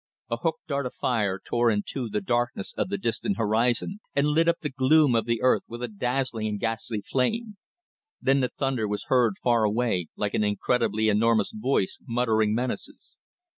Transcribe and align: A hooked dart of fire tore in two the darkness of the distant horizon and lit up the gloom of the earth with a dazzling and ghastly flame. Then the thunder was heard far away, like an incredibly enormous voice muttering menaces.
A 0.31 0.37
hooked 0.37 0.65
dart 0.65 0.87
of 0.87 0.95
fire 0.95 1.37
tore 1.39 1.69
in 1.69 1.83
two 1.85 2.09
the 2.09 2.21
darkness 2.21 2.73
of 2.75 2.89
the 2.89 2.97
distant 2.97 3.37
horizon 3.37 3.99
and 4.15 4.25
lit 4.29 4.47
up 4.47 4.61
the 4.61 4.71
gloom 4.71 5.13
of 5.13 5.25
the 5.25 5.43
earth 5.43 5.61
with 5.67 5.83
a 5.83 5.87
dazzling 5.87 6.47
and 6.47 6.59
ghastly 6.59 7.01
flame. 7.03 7.57
Then 8.19 8.39
the 8.39 8.49
thunder 8.49 8.87
was 8.87 9.03
heard 9.09 9.35
far 9.43 9.63
away, 9.63 10.07
like 10.15 10.33
an 10.33 10.43
incredibly 10.43 11.07
enormous 11.07 11.51
voice 11.55 11.99
muttering 12.07 12.55
menaces. 12.55 13.19